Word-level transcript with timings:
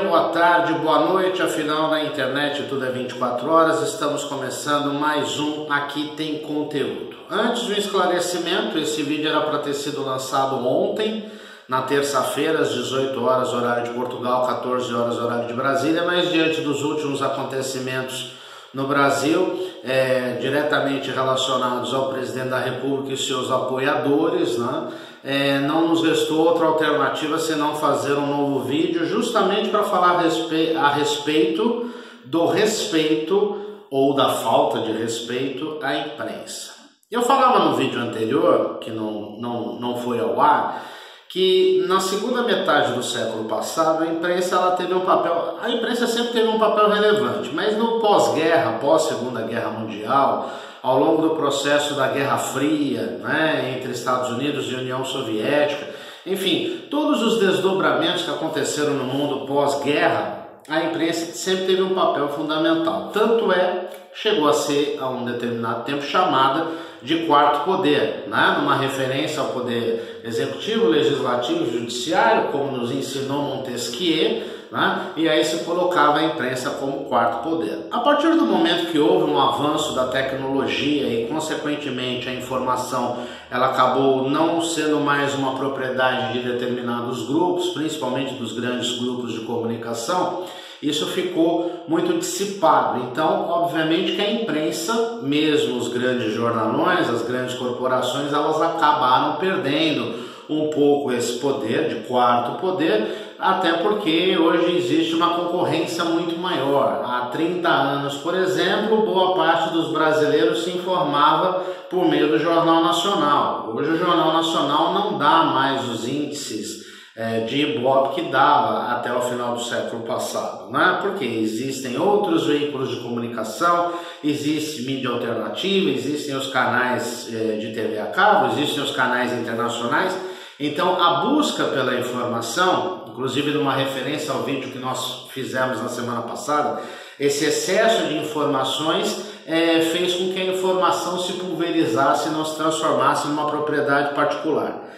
boa 0.00 0.30
tarde, 0.30 0.72
boa 0.74 0.98
noite. 1.06 1.40
Afinal, 1.40 1.88
na 1.88 2.02
internet 2.02 2.64
tudo 2.68 2.84
é 2.84 2.90
24 2.90 3.48
horas. 3.48 3.82
Estamos 3.82 4.24
começando 4.24 4.92
mais 4.92 5.38
um 5.38 5.72
Aqui 5.72 6.12
Tem 6.16 6.38
Conteúdo. 6.40 7.16
Antes 7.30 7.62
do 7.66 7.72
esclarecimento, 7.72 8.76
esse 8.78 9.04
vídeo 9.04 9.28
era 9.28 9.42
para 9.42 9.60
ter 9.60 9.74
sido 9.74 10.04
lançado 10.04 10.66
ontem, 10.66 11.30
na 11.68 11.82
terça-feira, 11.82 12.62
às 12.62 12.72
18 12.72 13.24
horas, 13.24 13.54
horário 13.54 13.84
de 13.84 13.90
Portugal, 13.90 14.44
14 14.48 14.92
horas, 14.92 15.18
horário 15.18 15.46
de 15.46 15.54
Brasília, 15.54 16.02
mas 16.04 16.32
diante 16.32 16.60
dos 16.60 16.82
últimos 16.82 17.22
acontecimentos 17.22 18.32
no 18.74 18.88
Brasil, 18.88 19.68
é, 19.84 20.38
diretamente 20.40 21.12
relacionados 21.12 21.94
ao 21.94 22.08
presidente 22.08 22.48
da 22.48 22.58
República 22.58 23.12
e 23.12 23.16
seus 23.16 23.52
apoiadores, 23.52 24.58
né? 24.58 24.88
É, 25.22 25.58
não 25.60 25.88
nos 25.88 26.02
restou 26.02 26.46
outra 26.46 26.66
alternativa 26.66 27.38
senão 27.38 27.76
fazer 27.76 28.14
um 28.14 28.26
novo 28.26 28.60
vídeo, 28.60 29.06
justamente 29.06 29.68
para 29.68 29.82
falar 29.82 30.12
a, 30.12 30.20
respe 30.22 30.74
a 30.74 30.88
respeito 30.88 31.90
do 32.24 32.46
respeito 32.46 33.58
ou 33.90 34.14
da 34.14 34.30
falta 34.30 34.80
de 34.80 34.92
respeito 34.92 35.78
à 35.82 35.94
imprensa. 35.94 36.72
Eu 37.10 37.22
falava 37.22 37.64
no 37.64 37.76
vídeo 37.76 38.00
anterior, 38.00 38.78
que 38.80 38.90
não, 38.90 39.36
não, 39.38 39.74
não 39.74 39.96
foi 39.98 40.20
ao 40.20 40.40
ar, 40.40 40.86
que 41.28 41.84
na 41.86 42.00
segunda 42.00 42.42
metade 42.42 42.92
do 42.92 43.02
século 43.02 43.44
passado 43.44 44.02
a 44.02 44.06
imprensa 44.06 44.56
ela 44.56 44.72
teve 44.72 44.94
um 44.94 45.00
papel, 45.00 45.58
a 45.60 45.70
imprensa 45.70 46.06
sempre 46.06 46.32
teve 46.32 46.48
um 46.48 46.58
papel 46.58 46.88
relevante, 46.88 47.50
mas 47.52 47.76
no 47.76 48.00
pós-guerra, 48.00 48.78
pós-segunda 48.78 49.42
guerra 49.42 49.70
mundial, 49.70 50.50
ao 50.82 50.98
longo 50.98 51.22
do 51.22 51.30
processo 51.36 51.94
da 51.94 52.08
Guerra 52.08 52.38
Fria, 52.38 53.18
né, 53.22 53.76
entre 53.76 53.92
Estados 53.92 54.30
Unidos 54.30 54.70
e 54.70 54.74
União 54.74 55.04
Soviética, 55.04 55.86
enfim, 56.26 56.82
todos 56.90 57.22
os 57.22 57.40
desdobramentos 57.40 58.22
que 58.22 58.30
aconteceram 58.30 58.94
no 58.94 59.04
mundo 59.04 59.46
pós-guerra, 59.46 60.40
a 60.68 60.84
imprensa 60.84 61.32
sempre 61.32 61.66
teve 61.66 61.82
um 61.82 61.94
papel 61.94 62.28
fundamental. 62.28 63.10
Tanto 63.12 63.50
é, 63.50 63.88
chegou 64.12 64.48
a 64.48 64.52
ser 64.52 64.98
a 65.00 65.08
um 65.08 65.24
determinado 65.24 65.84
tempo 65.84 66.02
chamada 66.02 66.66
de 67.02 67.26
quarto 67.26 67.64
poder, 67.64 68.24
né? 68.28 68.56
numa 68.58 68.76
referência 68.76 69.40
ao 69.40 69.48
poder 69.48 70.20
executivo, 70.22 70.88
legislativo, 70.88 71.70
judiciário, 71.70 72.52
como 72.52 72.76
nos 72.76 72.90
ensinou 72.90 73.42
Montesquieu, 73.42 74.59
né? 74.70 75.12
e 75.16 75.28
aí 75.28 75.44
se 75.44 75.64
colocava 75.64 76.18
a 76.18 76.24
imprensa 76.24 76.70
como 76.70 77.04
quarto 77.04 77.42
poder. 77.42 77.86
A 77.90 78.00
partir 78.00 78.30
do 78.30 78.44
momento 78.44 78.90
que 78.90 78.98
houve 78.98 79.30
um 79.30 79.38
avanço 79.38 79.94
da 79.94 80.06
tecnologia 80.06 81.06
e, 81.06 81.26
consequentemente, 81.26 82.28
a 82.28 82.34
informação 82.34 83.18
ela 83.50 83.66
acabou 83.66 84.30
não 84.30 84.62
sendo 84.62 85.00
mais 85.00 85.34
uma 85.34 85.56
propriedade 85.56 86.32
de 86.32 86.48
determinados 86.48 87.26
grupos, 87.26 87.70
principalmente 87.70 88.34
dos 88.34 88.52
grandes 88.52 88.98
grupos 88.98 89.32
de 89.32 89.40
comunicação, 89.40 90.44
isso 90.82 91.06
ficou 91.08 91.84
muito 91.86 92.16
dissipado. 92.18 93.00
Então, 93.10 93.48
obviamente 93.50 94.12
que 94.12 94.22
a 94.22 94.32
imprensa, 94.32 95.18
mesmo 95.22 95.76
os 95.76 95.88
grandes 95.88 96.32
jornalões, 96.32 97.08
as 97.08 97.22
grandes 97.22 97.54
corporações, 97.54 98.32
elas 98.32 98.60
acabaram 98.62 99.36
perdendo 99.36 100.30
um 100.48 100.68
pouco 100.70 101.12
esse 101.12 101.38
poder, 101.38 101.88
de 101.88 101.94
quarto 102.08 102.60
poder, 102.60 103.19
até 103.40 103.72
porque 103.74 104.36
hoje 104.36 104.76
existe 104.76 105.14
uma 105.14 105.30
concorrência 105.30 106.04
muito 106.04 106.38
maior. 106.38 107.02
Há 107.04 107.26
30 107.32 107.68
anos, 107.68 108.16
por 108.18 108.34
exemplo, 108.34 109.02
boa 109.02 109.34
parte 109.34 109.72
dos 109.72 109.90
brasileiros 109.92 110.62
se 110.62 110.70
informava 110.70 111.64
por 111.88 112.06
meio 112.06 112.28
do 112.28 112.38
Jornal 112.38 112.82
Nacional. 112.82 113.72
Hoje 113.74 113.92
o 113.92 113.96
Jornal 113.98 114.34
Nacional 114.34 114.92
não 114.92 115.18
dá 115.18 115.44
mais 115.44 115.88
os 115.88 116.06
índices 116.06 116.80
é, 117.16 117.40
de 117.40 117.62
Ibope 117.62 118.14
que 118.14 118.30
dava 118.30 118.92
até 118.92 119.12
o 119.12 119.20
final 119.22 119.54
do 119.54 119.62
século 119.62 120.02
passado, 120.02 120.70
né? 120.70 120.98
porque 121.02 121.24
existem 121.24 121.98
outros 121.98 122.46
veículos 122.46 122.90
de 122.90 123.00
comunicação, 123.00 123.92
existe 124.22 124.82
mídia 124.82 125.10
alternativa, 125.10 125.90
existem 125.90 126.36
os 126.36 126.48
canais 126.48 127.28
é, 127.32 127.56
de 127.56 127.72
TV 127.72 127.98
a 127.98 128.06
cabo, 128.06 128.52
existem 128.52 128.84
os 128.84 128.92
canais 128.92 129.32
internacionais, 129.32 130.16
então 130.58 131.02
a 131.02 131.22
busca 131.24 131.64
pela 131.64 131.94
informação, 131.94 132.99
inclusive 133.10 133.50
numa 133.52 133.74
referência 133.74 134.32
ao 134.32 134.42
vídeo 134.42 134.70
que 134.70 134.78
nós 134.78 135.26
fizemos 135.30 135.82
na 135.82 135.88
semana 135.88 136.22
passada, 136.22 136.82
esse 137.18 137.44
excesso 137.44 138.06
de 138.06 138.16
informações 138.16 139.30
é, 139.46 139.80
fez 139.80 140.14
com 140.14 140.32
que 140.32 140.40
a 140.40 140.44
informação 140.46 141.18
se 141.18 141.34
pulverizasse 141.34 142.28
e 142.28 142.32
não 142.32 142.44
se 142.44 142.56
transformasse 142.56 143.28
numa 143.28 143.50
propriedade 143.50 144.14
particular. 144.14 144.88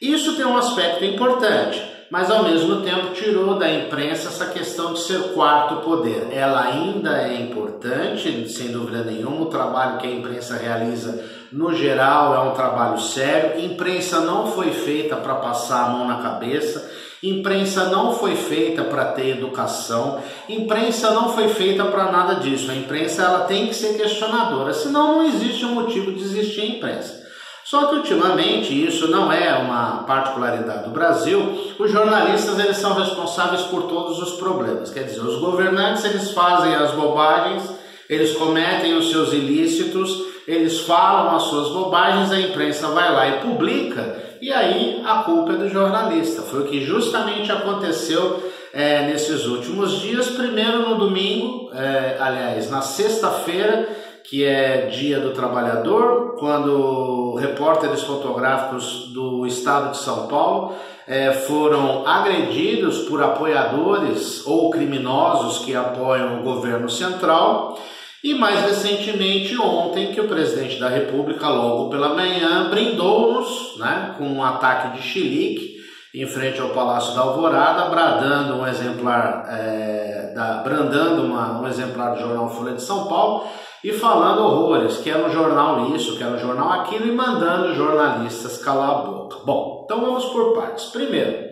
Isso 0.00 0.36
tem 0.36 0.46
um 0.46 0.56
aspecto 0.56 1.04
importante, 1.04 1.80
mas 2.10 2.30
ao 2.30 2.42
mesmo 2.42 2.80
tempo 2.80 3.12
tirou 3.12 3.56
da 3.56 3.70
imprensa 3.70 4.28
essa 4.28 4.46
questão 4.46 4.94
de 4.94 5.00
ser 5.00 5.34
quarto 5.34 5.76
poder. 5.76 6.28
Ela 6.32 6.62
ainda 6.62 7.22
é 7.22 7.40
importante, 7.40 8.48
sem 8.48 8.72
dúvida 8.72 9.04
nenhuma, 9.04 9.42
o 9.42 9.46
trabalho 9.46 9.98
que 9.98 10.06
a 10.06 10.10
imprensa 10.10 10.56
realiza 10.56 11.22
no 11.52 11.74
geral 11.74 12.34
é 12.34 12.50
um 12.50 12.54
trabalho 12.54 12.98
sério. 12.98 13.64
Imprensa 13.64 14.20
não 14.20 14.50
foi 14.50 14.72
feita 14.72 15.16
para 15.16 15.36
passar 15.36 15.84
a 15.84 15.88
mão 15.90 16.08
na 16.08 16.22
cabeça. 16.22 16.89
Imprensa 17.22 17.90
não 17.90 18.14
foi 18.14 18.34
feita 18.34 18.82
para 18.84 19.06
ter 19.12 19.36
educação, 19.36 20.22
imprensa 20.48 21.10
não 21.10 21.34
foi 21.34 21.48
feita 21.48 21.84
para 21.84 22.10
nada 22.10 22.36
disso. 22.36 22.70
A 22.70 22.74
imprensa 22.74 23.22
ela 23.22 23.40
tem 23.40 23.66
que 23.66 23.74
ser 23.74 23.98
questionadora, 23.98 24.72
senão 24.72 25.18
não 25.18 25.26
existe 25.26 25.66
um 25.66 25.74
motivo 25.74 26.12
de 26.12 26.22
existir 26.22 26.62
a 26.62 26.66
imprensa. 26.66 27.20
Só 27.62 27.86
que 27.86 27.96
ultimamente, 27.96 28.72
isso 28.72 29.08
não 29.08 29.30
é 29.30 29.54
uma 29.54 30.02
particularidade 30.04 30.84
do 30.84 30.90
Brasil, 30.90 31.74
os 31.78 31.90
jornalistas 31.90 32.58
eles 32.58 32.78
são 32.78 32.94
responsáveis 32.94 33.62
por 33.62 33.82
todos 33.82 34.18
os 34.18 34.38
problemas. 34.38 34.90
Quer 34.90 35.04
dizer, 35.04 35.20
os 35.20 35.38
governantes 35.38 36.04
eles 36.04 36.30
fazem 36.30 36.74
as 36.74 36.92
bobagens, 36.92 37.62
eles 38.08 38.34
cometem 38.36 38.94
os 38.94 39.10
seus 39.10 39.32
ilícitos, 39.34 40.24
eles 40.48 40.80
falam 40.80 41.36
as 41.36 41.44
suas 41.44 41.68
bobagens, 41.68 42.32
a 42.32 42.40
imprensa 42.40 42.88
vai 42.88 43.12
lá 43.12 43.28
e 43.28 43.40
publica, 43.40 44.29
e 44.40 44.52
aí 44.52 45.02
a 45.04 45.22
culpa 45.22 45.52
é 45.52 45.56
do 45.56 45.68
jornalista. 45.68 46.42
Foi 46.42 46.60
o 46.60 46.66
que 46.66 46.84
justamente 46.84 47.50
aconteceu 47.52 48.42
é, 48.72 49.06
nesses 49.06 49.46
últimos 49.46 50.00
dias. 50.00 50.30
Primeiro 50.30 50.88
no 50.88 50.96
domingo, 50.96 51.70
é, 51.74 52.16
aliás, 52.18 52.70
na 52.70 52.80
sexta-feira, 52.80 53.88
que 54.24 54.44
é 54.44 54.86
Dia 54.86 55.20
do 55.20 55.32
Trabalhador, 55.32 56.36
quando 56.38 57.34
repórteres 57.34 58.02
fotográficos 58.02 59.10
do 59.12 59.46
estado 59.46 59.90
de 59.90 59.98
São 59.98 60.26
Paulo 60.28 60.74
é, 61.06 61.32
foram 61.32 62.06
agredidos 62.06 63.00
por 63.08 63.20
apoiadores 63.20 64.46
ou 64.46 64.70
criminosos 64.70 65.64
que 65.64 65.74
apoiam 65.74 66.38
o 66.38 66.42
governo 66.44 66.88
central. 66.88 67.76
E 68.22 68.34
mais 68.34 68.60
recentemente, 68.62 69.56
ontem, 69.58 70.12
que 70.12 70.20
o 70.20 70.28
presidente 70.28 70.78
da 70.78 70.88
República, 70.88 71.48
logo 71.48 71.88
pela 71.88 72.14
manhã, 72.14 72.68
brindou-nos 72.68 73.78
né, 73.78 74.14
com 74.18 74.24
um 74.24 74.44
ataque 74.44 74.96
de 74.96 75.02
chilique 75.02 75.80
em 76.14 76.26
frente 76.26 76.60
ao 76.60 76.70
Palácio 76.70 77.14
da 77.14 77.22
Alvorada, 77.22 77.88
bradando 77.88 78.56
um 78.56 78.66
exemplar, 78.66 79.46
é, 79.48 80.32
da, 80.34 80.54
brandando 80.62 81.22
uma, 81.22 81.60
um 81.60 81.66
exemplar 81.66 82.14
do 82.14 82.20
jornal 82.20 82.50
Folha 82.50 82.74
de 82.74 82.82
São 82.82 83.06
Paulo 83.06 83.46
e 83.82 83.92
falando 83.92 84.42
horrores, 84.42 84.98
que 84.98 85.08
era 85.08 85.24
um 85.24 85.30
jornal 85.30 85.94
isso, 85.94 86.16
que 86.16 86.22
era 86.22 86.34
um 86.34 86.38
jornal 86.38 86.68
aquilo, 86.72 87.06
e 87.06 87.12
mandando 87.12 87.74
jornalistas 87.74 88.58
calar 88.58 88.90
a 88.90 88.94
boca. 89.02 89.38
Bom, 89.46 89.82
então 89.84 90.00
vamos 90.00 90.26
por 90.26 90.54
partes. 90.54 90.86
Primeiro, 90.86 91.48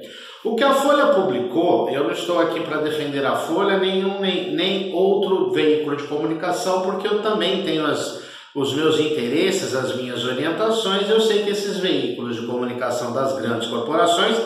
o 0.49 0.57
que 0.57 0.65
a 0.65 0.73
Folha 0.73 1.07
publicou, 1.09 1.91
eu 1.91 2.05
não 2.05 2.13
estou 2.13 2.41
aqui 2.41 2.61
para 2.61 2.79
defender 2.79 3.25
a 3.25 3.37
Folha, 3.37 3.79
nenhum, 3.79 4.21
nem, 4.21 4.53
nem 4.55 4.95
outro 4.95 5.51
veículo 5.51 5.97
de 5.97 6.05
comunicação, 6.05 6.83
porque 6.83 7.07
eu 7.07 7.21
também 7.23 7.63
tenho 7.63 7.85
as, 7.85 8.23
os 8.55 8.75
meus 8.75 8.99
interesses, 8.99 9.75
as 9.75 9.95
minhas 9.97 10.25
orientações, 10.25 11.09
eu 11.09 11.21
sei 11.21 11.43
que 11.43 11.51
esses 11.51 11.79
veículos 11.79 12.37
de 12.37 12.47
comunicação 12.47 13.13
das 13.13 13.39
grandes 13.39 13.69
corporações 13.69 14.37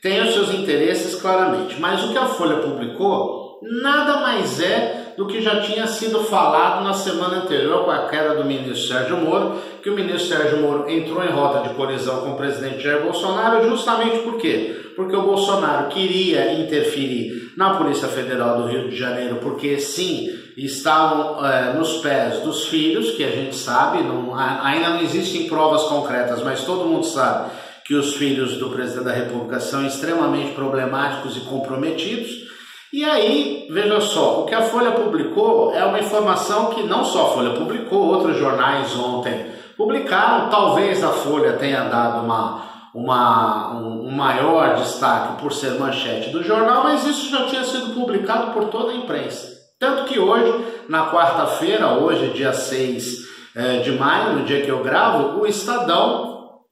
têm 0.00 0.22
os 0.22 0.32
seus 0.32 0.54
interesses 0.54 1.20
claramente. 1.20 1.76
Mas 1.80 2.04
o 2.04 2.12
que 2.12 2.18
a 2.18 2.26
Folha 2.26 2.56
publicou 2.56 3.60
nada 3.62 4.20
mais 4.20 4.60
é 4.60 5.07
do 5.18 5.26
que 5.26 5.42
já 5.42 5.60
tinha 5.60 5.84
sido 5.88 6.20
falado 6.20 6.84
na 6.84 6.94
semana 6.94 7.38
anterior 7.38 7.84
com 7.84 7.90
a 7.90 8.06
queda 8.06 8.36
do 8.36 8.44
ministro 8.44 8.86
Sérgio 8.86 9.16
Moro, 9.16 9.60
que 9.82 9.90
o 9.90 9.94
ministro 9.96 10.28
Sérgio 10.28 10.60
Moro 10.60 10.88
entrou 10.88 11.24
em 11.24 11.28
rota 11.28 11.68
de 11.68 11.74
colisão 11.74 12.20
com 12.20 12.30
o 12.30 12.36
presidente 12.36 12.84
Jair 12.84 13.02
Bolsonaro, 13.02 13.68
justamente 13.68 14.18
por 14.18 14.38
quê? 14.38 14.92
Porque 14.94 15.16
o 15.16 15.22
Bolsonaro 15.22 15.88
queria 15.88 16.52
interferir 16.52 17.52
na 17.56 17.74
Polícia 17.74 18.06
Federal 18.06 18.62
do 18.62 18.68
Rio 18.68 18.88
de 18.88 18.94
Janeiro, 18.94 19.40
porque 19.42 19.80
sim, 19.80 20.30
estavam 20.56 21.44
é, 21.44 21.72
nos 21.72 21.94
pés 21.94 22.38
dos 22.42 22.68
filhos, 22.68 23.10
que 23.16 23.24
a 23.24 23.30
gente 23.32 23.56
sabe, 23.56 24.04
não, 24.04 24.32
ainda 24.36 24.90
não 24.90 25.02
existem 25.02 25.48
provas 25.48 25.82
concretas, 25.82 26.44
mas 26.44 26.62
todo 26.62 26.88
mundo 26.88 27.04
sabe 27.04 27.50
que 27.84 27.94
os 27.94 28.14
filhos 28.14 28.56
do 28.56 28.70
presidente 28.70 29.04
da 29.04 29.12
República 29.12 29.58
são 29.58 29.84
extremamente 29.84 30.52
problemáticos 30.52 31.36
e 31.36 31.40
comprometidos. 31.40 32.46
E 32.90 33.04
aí, 33.04 33.68
veja 33.70 34.00
só, 34.00 34.40
o 34.40 34.46
que 34.46 34.54
a 34.54 34.62
Folha 34.62 34.92
publicou 34.92 35.74
é 35.74 35.84
uma 35.84 35.98
informação 35.98 36.70
que 36.70 36.82
não 36.84 37.04
só 37.04 37.26
a 37.26 37.30
Folha 37.32 37.50
publicou, 37.50 38.06
outros 38.06 38.38
jornais 38.38 38.96
ontem 38.96 39.52
publicaram. 39.76 40.48
Talvez 40.48 41.04
a 41.04 41.10
Folha 41.10 41.52
tenha 41.52 41.84
dado 41.84 42.24
uma, 42.24 42.62
uma, 42.94 43.74
um, 43.74 44.10
maior 44.10 44.76
destaque 44.76 45.40
por 45.42 45.52
ser 45.52 45.78
manchete 45.78 46.30
do 46.30 46.42
jornal, 46.42 46.82
mas 46.82 47.06
isso 47.06 47.30
já 47.30 47.44
tinha 47.44 47.62
sido 47.62 47.92
publicado 47.92 48.52
por 48.52 48.64
toda 48.66 48.92
a 48.92 48.96
imprensa. 48.96 49.58
Tanto 49.78 50.04
que 50.04 50.18
hoje, 50.18 50.64
na 50.88 51.10
quarta-feira, 51.10 51.88
hoje, 51.90 52.32
dia 52.32 52.54
6 52.54 53.18
eh, 53.54 53.76
de 53.80 53.92
maio, 53.92 54.32
no 54.32 54.44
dia 54.44 54.62
que 54.62 54.70
eu 54.70 54.82
gravo, 54.82 55.40
o 55.40 55.46
Estadão, 55.46 56.62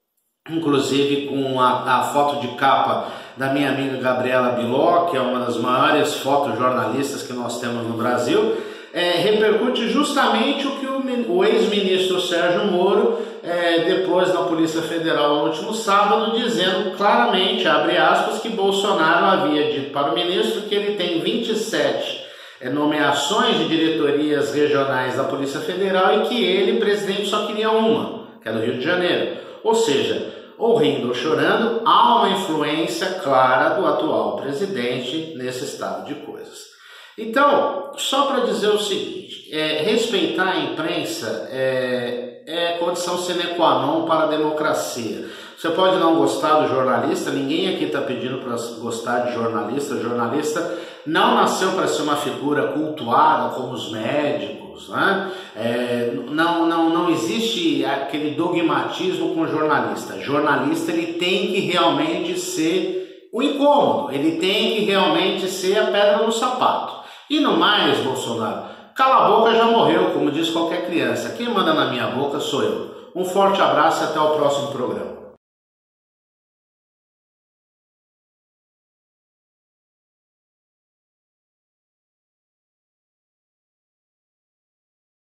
inclusive 0.50 1.28
com 1.28 1.60
a, 1.60 1.98
a 1.98 2.02
foto 2.04 2.40
de 2.40 2.48
capa 2.56 3.25
da 3.36 3.52
minha 3.52 3.70
amiga 3.70 3.98
Gabriela 3.98 4.52
Biló, 4.52 5.06
que 5.06 5.16
é 5.16 5.20
uma 5.20 5.40
das 5.40 5.56
maiores 5.58 6.14
fotojornalistas 6.14 7.22
que 7.22 7.32
nós 7.32 7.60
temos 7.60 7.86
no 7.86 7.96
Brasil, 7.96 8.56
é, 8.94 9.10
repercute 9.18 9.90
justamente 9.90 10.66
o 10.66 10.76
que 10.78 10.86
o, 10.86 11.36
o 11.36 11.44
ex-ministro 11.44 12.18
Sérgio 12.18 12.64
Moro, 12.64 13.18
é, 13.44 13.80
depois 13.80 14.32
da 14.32 14.40
Polícia 14.44 14.80
Federal 14.80 15.36
no 15.36 15.44
último 15.48 15.74
sábado, 15.74 16.34
dizendo 16.34 16.96
claramente, 16.96 17.68
abre 17.68 17.98
aspas, 17.98 18.40
que 18.40 18.48
Bolsonaro 18.48 19.26
havia 19.26 19.70
dito 19.70 19.92
para 19.92 20.12
o 20.12 20.14
ministro 20.14 20.62
que 20.62 20.74
ele 20.74 20.96
tem 20.96 21.20
27 21.20 22.24
é, 22.58 22.70
nomeações 22.70 23.58
de 23.58 23.68
diretorias 23.68 24.54
regionais 24.54 25.16
da 25.16 25.24
Polícia 25.24 25.60
Federal 25.60 26.22
e 26.22 26.28
que 26.28 26.42
ele, 26.42 26.80
presidente, 26.80 27.26
só 27.26 27.46
queria 27.46 27.70
uma, 27.70 28.28
que 28.42 28.48
é 28.48 28.52
do 28.52 28.60
Rio 28.60 28.78
de 28.78 28.84
Janeiro. 28.84 29.36
Ou 29.62 29.74
seja, 29.74 30.35
ou 30.58 30.76
rindo 30.76 31.08
ou 31.08 31.14
chorando, 31.14 31.82
há 31.84 32.16
uma 32.16 32.30
influência 32.30 33.20
clara 33.22 33.74
do 33.74 33.86
atual 33.86 34.36
presidente 34.36 35.34
nesse 35.36 35.64
estado 35.64 36.06
de 36.06 36.14
coisas. 36.14 36.76
Então, 37.18 37.92
só 37.96 38.26
para 38.26 38.44
dizer 38.44 38.68
o 38.68 38.78
seguinte: 38.78 39.48
é, 39.50 39.82
respeitar 39.82 40.48
a 40.48 40.60
imprensa 40.60 41.48
é, 41.50 42.42
é 42.46 42.72
condição 42.78 43.18
sine 43.18 43.54
qua 43.54 43.80
non 43.80 44.06
para 44.06 44.24
a 44.24 44.26
democracia. 44.26 45.26
Você 45.56 45.70
pode 45.70 45.96
não 45.96 46.16
gostar 46.16 46.60
do 46.60 46.68
jornalista, 46.68 47.30
ninguém 47.30 47.74
aqui 47.74 47.84
está 47.84 48.02
pedindo 48.02 48.38
para 48.38 48.56
gostar 48.78 49.20
de 49.20 49.32
jornalista. 49.32 49.94
O 49.94 50.02
jornalista 50.02 50.78
não 51.06 51.34
nasceu 51.34 51.72
para 51.72 51.88
ser 51.88 52.02
uma 52.02 52.16
figura 52.16 52.72
cultuada 52.72 53.54
como 53.54 53.72
os 53.72 53.90
médicos. 53.90 54.55
Né? 54.88 55.32
É, 55.56 56.12
não, 56.31 56.67
não, 56.67 56.90
não 56.90 57.11
existe 57.11 57.84
aquele 57.84 58.34
dogmatismo 58.34 59.34
com 59.34 59.46
jornalista. 59.46 60.20
Jornalista 60.20 60.93
ele 60.93 61.14
tem 61.14 61.49
que 61.49 61.61
realmente 61.61 62.38
ser 62.38 63.28
o 63.32 63.43
incômodo, 63.43 64.12
ele 64.12 64.38
tem 64.38 64.76
que 64.76 64.84
realmente 64.84 65.49
ser 65.49 65.78
a 65.78 65.87
pedra 65.87 66.25
no 66.25 66.32
sapato. 66.32 67.05
E 67.28 67.40
no 67.40 67.56
mais, 67.56 67.99
Bolsonaro, 67.99 68.67
cala 68.94 69.26
a 69.26 69.28
boca 69.31 69.55
já 69.55 69.64
morreu, 69.64 70.12
como 70.12 70.31
diz 70.31 70.50
qualquer 70.50 70.87
criança. 70.87 71.34
Quem 71.37 71.49
manda 71.49 71.75
na 71.75 71.90
minha 71.90 72.06
boca 72.06 72.38
sou 72.38 72.62
eu. 72.62 73.11
Um 73.14 73.25
forte 73.25 73.61
abraço 73.61 74.05
e 74.05 74.06
até 74.06 74.20
o 74.20 74.37
próximo 74.37 74.69
programa. 74.69 75.25